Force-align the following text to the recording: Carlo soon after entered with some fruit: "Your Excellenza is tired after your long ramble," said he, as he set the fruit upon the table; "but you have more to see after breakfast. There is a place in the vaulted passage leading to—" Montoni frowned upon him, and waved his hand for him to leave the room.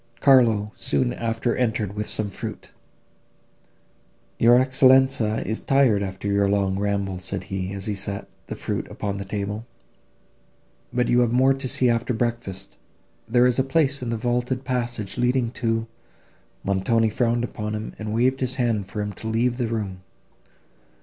Carlo 0.19 0.71
soon 0.73 1.13
after 1.13 1.55
entered 1.55 1.93
with 1.93 2.07
some 2.07 2.27
fruit: 2.31 2.71
"Your 4.39 4.57
Excellenza 4.59 5.45
is 5.47 5.59
tired 5.59 6.01
after 6.01 6.27
your 6.27 6.49
long 6.49 6.79
ramble," 6.79 7.19
said 7.19 7.43
he, 7.43 7.71
as 7.73 7.85
he 7.85 7.93
set 7.93 8.27
the 8.47 8.55
fruit 8.55 8.89
upon 8.89 9.19
the 9.19 9.25
table; 9.25 9.63
"but 10.91 11.07
you 11.07 11.19
have 11.19 11.31
more 11.31 11.53
to 11.53 11.67
see 11.67 11.87
after 11.87 12.15
breakfast. 12.15 12.77
There 13.27 13.45
is 13.45 13.59
a 13.59 13.63
place 13.63 14.01
in 14.01 14.09
the 14.09 14.17
vaulted 14.17 14.63
passage 14.65 15.19
leading 15.19 15.51
to—" 15.51 15.85
Montoni 16.63 17.11
frowned 17.11 17.43
upon 17.43 17.75
him, 17.75 17.93
and 17.99 18.11
waved 18.11 18.39
his 18.39 18.55
hand 18.55 18.87
for 18.87 19.01
him 19.01 19.13
to 19.13 19.27
leave 19.27 19.57
the 19.59 19.67
room. 19.67 20.01